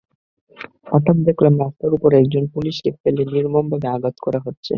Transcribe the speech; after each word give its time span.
হঠাৎ 0.87 1.17
দেখলাম 1.27 1.53
রাস্তার 1.63 1.91
ওপর 1.97 2.11
একজন 2.15 2.43
পুলিশকে 2.53 2.89
ফেলে 2.99 3.23
নির্মমভাবে 3.33 3.87
আঘাত 3.95 4.15
করা 4.25 4.39
হচ্ছে। 4.45 4.69